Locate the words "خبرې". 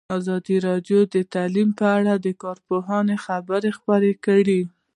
3.25-3.69